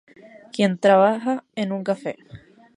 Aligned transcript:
Quien 0.51 0.79
trabaja 0.79 1.43
en 1.53 1.71
un 1.71 1.83
cafe. 1.83 2.17